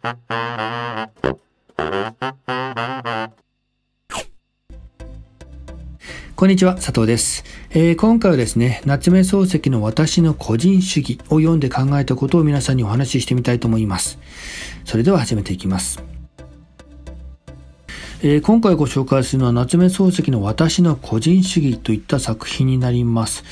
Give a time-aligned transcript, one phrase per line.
[0.00, 0.08] こ
[6.46, 7.44] んにちは、佐藤です。
[7.68, 14.18] えー、今回はですね、夏目漱石の私の個人主義を読んで考えたことを皆さんにお話ししてみたいと思います。
[14.86, 16.02] それでは始めていきます。
[18.22, 23.44] えー、今回ご紹介するのは夏目漱石の私の個人主義といった作品になります。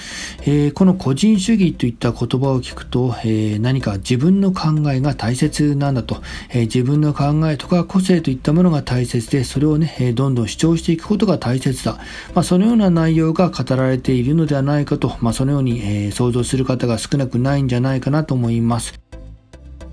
[0.42, 11.96] えー、この個人主義といった言葉を聞くと、えー、何か自分の考えが大切なんだと、え自分の考えとか個性といったものが大切で、それをね、えどんどん主張していくことが大切だ。
[12.34, 19.07] まあ、そのような内容が語られているのではないかと、まあ、そのように、え想像する方が少なくないんじゃないかなと思います。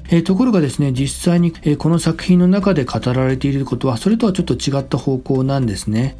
[0.10, 6.18] えー、ところがですね、実際に、えー、この作品の中で語られていることは、それとはちょっと違った方向なんですね。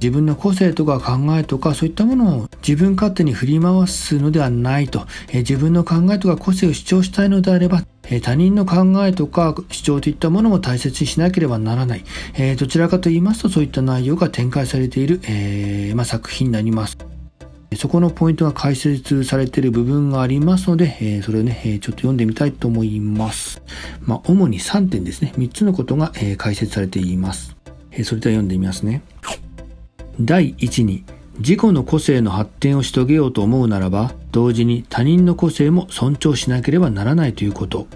[0.00, 17.13] 自分の個性とか考えとかそういったものを自分勝手に振り回すのではないと、えー、自分の考えとか個性を主張したいのであれば、えー、他人の考えとか主張といったものも大切にしなければならない、えー、どちらかと言いますとそういった内容が展開されている、えまあ、作品になります。
[17.76, 23.62] そこのポイントが解説されている部分がありますので、えそれをね、えちょっと読んでみたいと思います。
[24.02, 25.32] まあ、主に3点ですね。
[25.36, 27.56] 3つのことが、え解説されています。
[27.90, 29.02] えそれでは読んでみますね。
[30.20, 31.04] 第1に、
[31.38, 37.86] 自己の個性の発展をし遂げようと思うならば、同時に他人の個性も尊重しなければならないということ。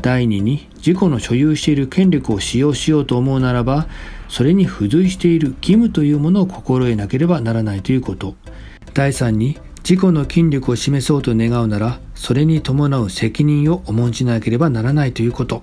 [0.00, 3.86] 第2に、自己の所有している権力を使用しようと思うならば、
[4.28, 8.34] それに付随している義務というものを心得なければならないということ。
[8.94, 15.62] 第3に自己の筋力を示そうと願うならそれに伴う責任を重んじなければならないということ。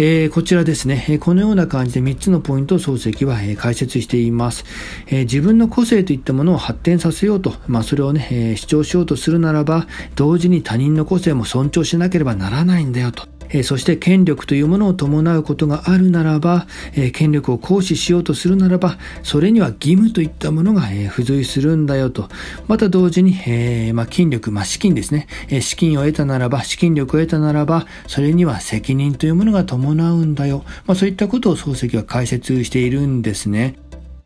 [0.00, 4.64] えー、こちらですね、このような感じで3つのポイントを漱石は、解説しています、
[5.08, 13.26] えー、自分の個性といったものを発展させようと、まあ、それをね、えー、主張しようとするならば、同時に他人の個性も尊重しなければならないんだよと。
[13.50, 22.28] えそして権力というものを伴うことがあるならば、え権力を行使しようとするならば、それには義務といったものが、え付随するんだよと。
[22.66, 30.64] また同時に、えまあ、筋力、まあ、資金ですね、え資金を得たならば、資金力を得たならば、それには責任というものが伴うんだよ。
[30.86, 33.76] まあ、そういったことを漱石は解説しているんですね。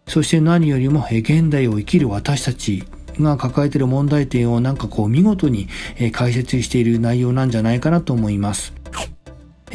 [0.07, 2.85] そして何よりも、え現代を生きる私たち
[3.21, 5.69] が抱えている問題点をなんかこう見事に
[6.13, 8.82] 解説している内容なんじゃないかなと思います。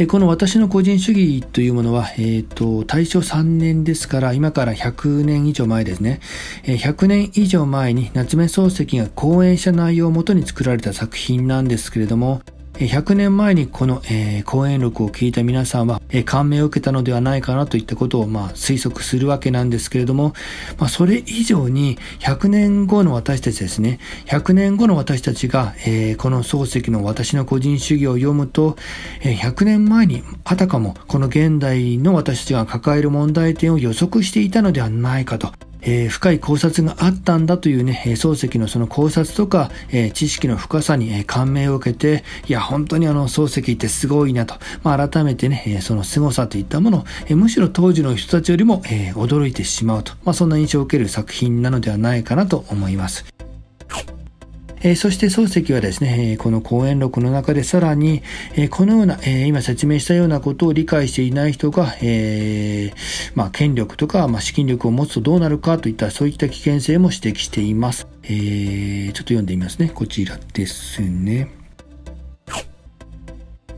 [0.06, 6.20] この私の個人主義というものは、えっ、ー、と、大正3年ですから、今から100年以上前ですね。
[6.66, 12.44] 100年以上前に夏目漱石が講演した内容をもとに作られた作品なんですけれども、
[12.78, 20.34] 100年前にこの、えー、講演録を聞いた皆さんは、えー、感銘を受けたのではないかなといったことを、まあ、推測するわけなんですけれども、
[20.78, 28.78] まあ、それ以上に100年後の私たちですね、100年後の私たちが、えー、この漱石の私の個人主義を読むと、
[29.22, 35.67] えー、100年前にあたかもこの現代の私たちが抱える問題点を予測していたのではないかと。
[35.82, 53.37] えー、深い考察があったんだというね、漱石のその考察とか、えー、知識の深さに、えー、感銘を受けて、いや、本当にあの、漱石ってすごいなと、まあ、改めてね、えその凄さといったものを、えむしろ当時の人たちよりも、え驚いてしまうと、まあ、そんな印象を受ける作品なのではないかなと思います。
[54.82, 58.22] え、そして漱石はですね、えこの講演録の中でさらに、
[58.56, 62.94] えこのような、え今説明したようなことを理解していない人が、え
[63.34, 68.08] まあ、権力とか、まあ、資金力を持つとどうなるかといったそういった危険性も指摘しています。
[68.24, 69.90] えー、ちょっと読んでみますね。
[69.94, 71.50] こちらですね。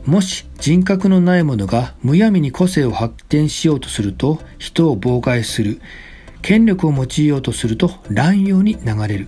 [0.05, 5.81] もし人格のない者がむやみに個性を発展しようとすると人を妨害する。
[6.41, 9.27] 権力を用いようとすると乱用に流れる。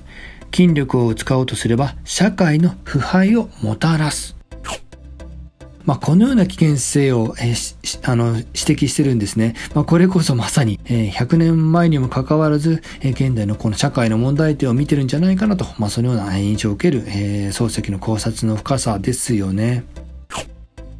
[0.53, 4.35] 筋力を使おうとすれば社会の腐敗をもたらす。
[5.85, 9.55] まあ、このような危険性を、えー、あの指摘してるんですね。
[9.73, 19.83] まあ、これこそまさに、えー、100年前にもかかわらず、えー、現代のこの社会の問題点を見てるんじゃないかなと、まあ、そのような印象を受ける、えー、漱石の考察の深さですよね。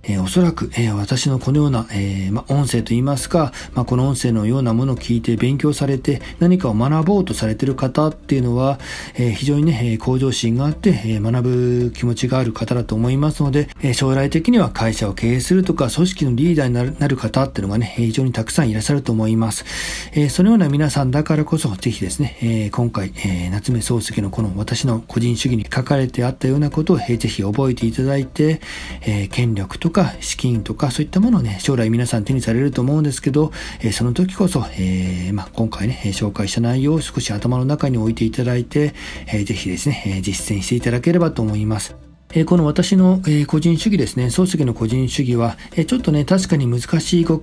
[0.04, 8.80] えー、おそらく、えー、私のこのような、えー、ま、音声といいますか、まこの音声のようなものを聞いて勉強されて何かを学ぼうとされている方っていうのは、
[9.16, 19.66] え非常にね、向上心があって、え学ぶ気持ちがある方だと思いますので、え将来的には会社を経営するとか組織のリーダーになるなる方っていうのがね、非常にたくさんいらっしゃると思います。
[20.14, 28.62] えそのような皆さんだからこそ、ぜひですね、え今回、え夏目漱石のこの私の個人主義に書かれてあったようなことを、えぜひ覚えていただいて、
[29.02, 33.52] え権力とか資金とかそういったものをね、将来皆さん手にされると思うんですけど、
[33.82, 38.94] えその時こそ、えー、まあ、今回ね、紹介した内容を少し頭の中に置いていただいて、
[39.28, 41.96] えー、ぜひですね、え実践していただければと思います。
[42.34, 47.40] えこの私の、え個人主義ですね、漱石の個人主義は、えちょっとね、確かに難しい語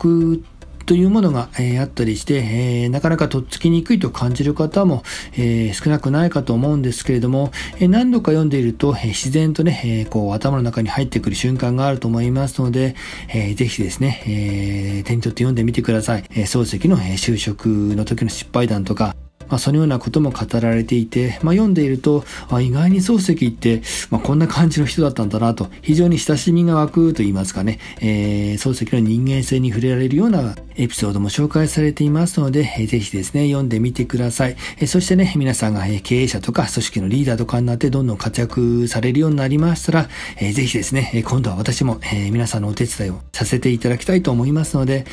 [0.88, 5.02] というものが、えあったりして、えなかなかとっつきにくいと感じる方も、
[5.36, 12.96] え少なくないかと思うんですけれども、え何度か読んでいると、え自然とね、えこう頭の中に入ってくる瞬間があると思いますので、
[13.28, 16.24] えー、ぜひですね、え手に取って読んでみてください。
[16.30, 19.14] え漱石の、え就職の時の失敗談とか、
[19.48, 34.56] まあ、そのようなことも語られていて、まあ、読んでいると、あ意外に漱石って、まあ、こんな感じの人だったんだなと、非常に親しみが湧くと言いますかね、えー、漱石の人間性に触れられるようなエピソードも紹介されていますので、えー、ぜひですね、読んでみてください。
[34.78, 40.08] えー、そしてね、皆さんが、え経営者とか組織のリーダーとかになってどんどん活躍されるようになりましたら、
[40.38, 45.04] えー、ぜひですね、今度は私も、えー、皆さんのお手伝いをさせていただきたいと思いますので、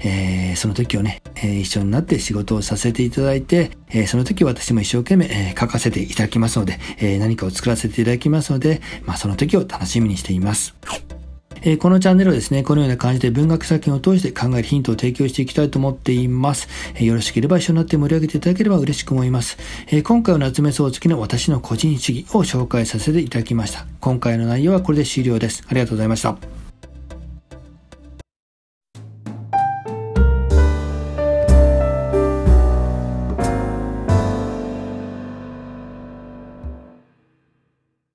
[0.00, 10.74] えー、その時をね、えー、一緒になって仕事をさせていただいて、えー、その時私も一生懸命、えー、書かせていただきますので、えー、何かを作らせていただきますので、まあ、その時を楽しみにしています。
[11.62, 16.68] えー、このチャンネルはですね、このような感じで文学作品を通して考えるヒントを提供していきたいと思っています。
[16.94, 19.58] えー、よろしければ一緒になって盛り上げていただければ嬉しく思います。
[19.88, 23.86] えー、今回は夏目漱石の私の個人主義を紹介させていただきました。
[24.00, 25.62] 今回の内容はこれで終了です。
[25.68, 26.59] ありがとうございました。